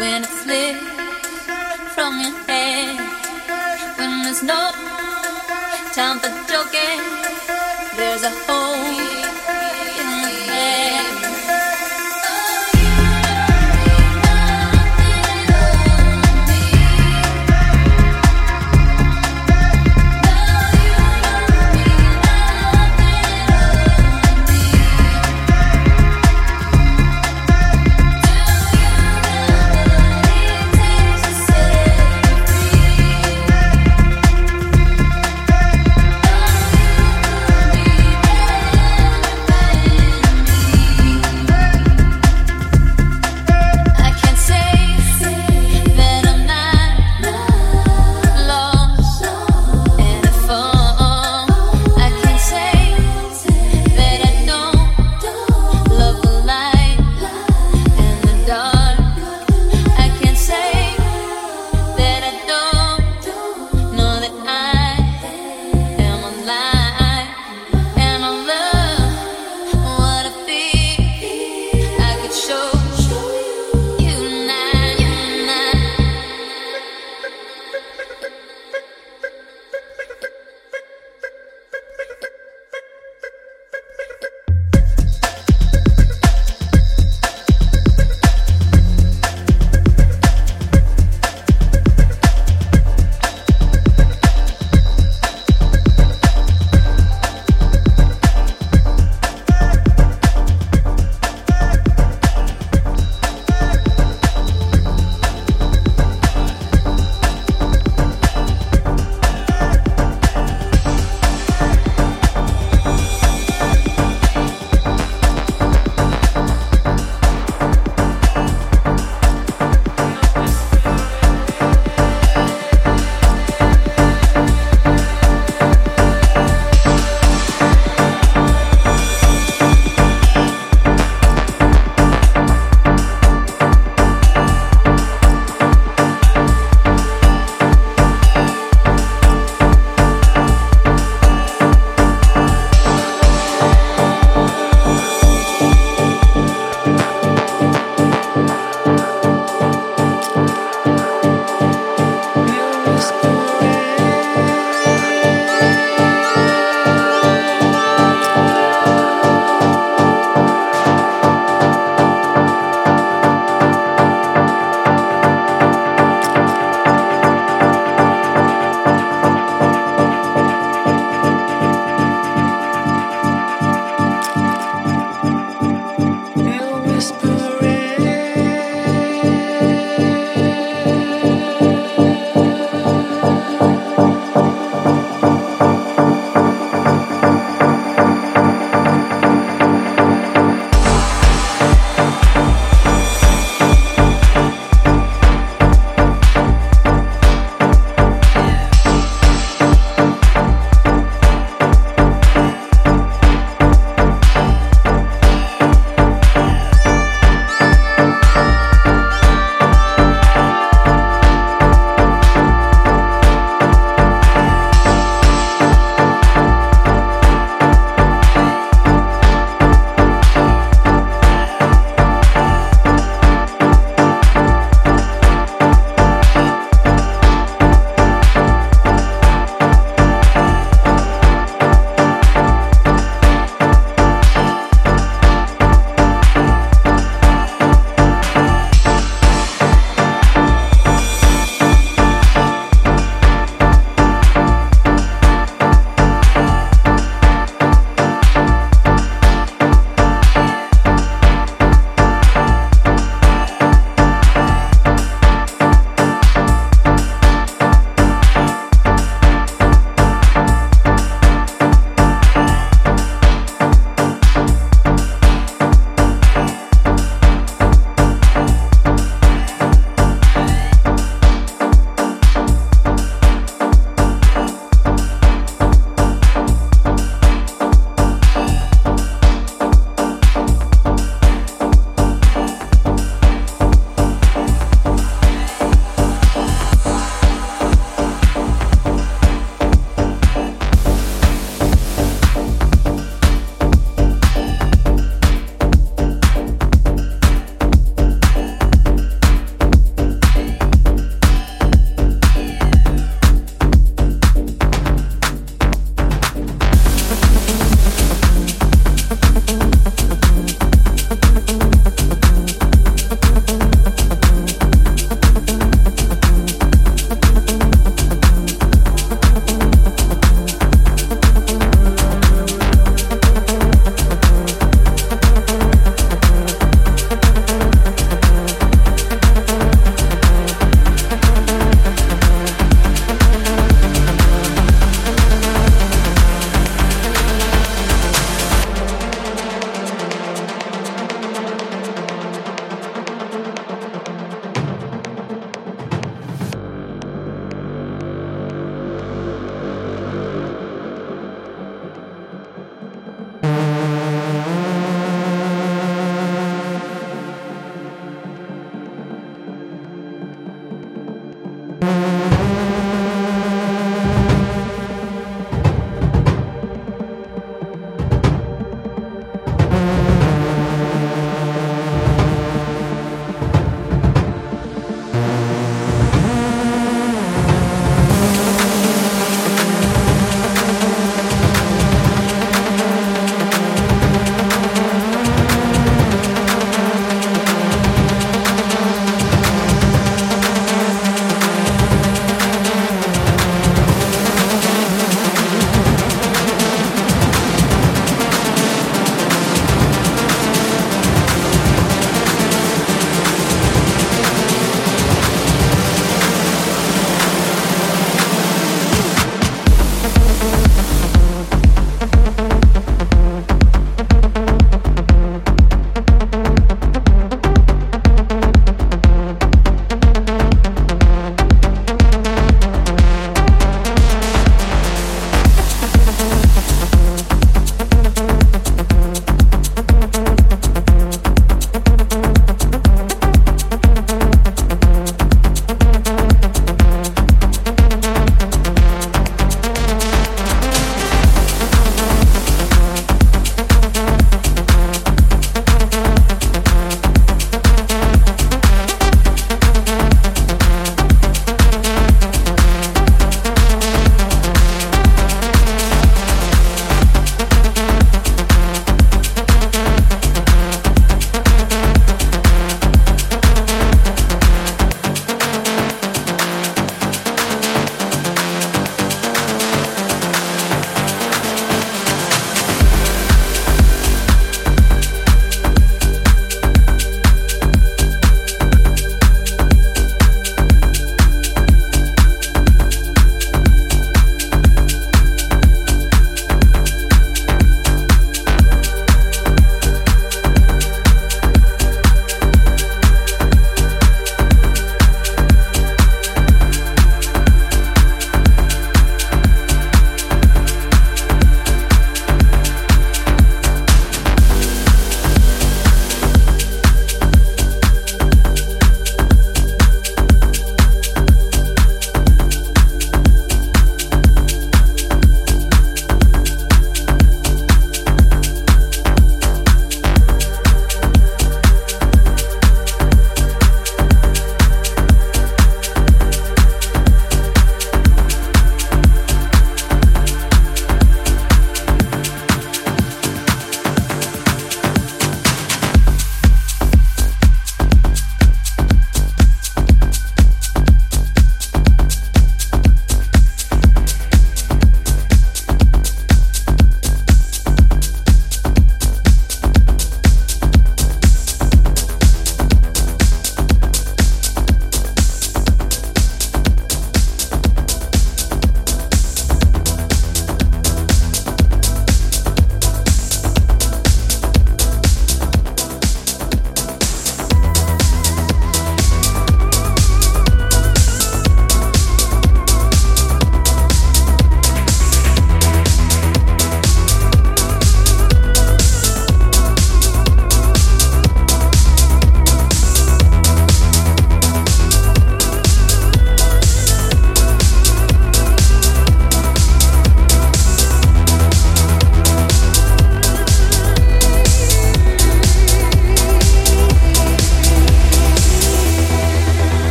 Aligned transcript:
when 0.00 0.22
it 0.22 0.28
slips 0.30 0.80
from 1.94 2.18
your 2.22 2.32
head. 2.48 2.96
When 3.98 4.22
there's 4.22 4.42
no 4.42 4.72
time 5.92 6.18
for 6.20 6.32
joking, 6.50 7.00
there's 7.98 8.22
a 8.22 8.32
hole. 8.46 9.49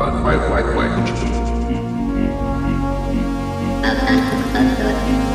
but 0.00 0.22
quite, 0.22 0.40
quite, 0.48 0.64
quite. 5.12 5.29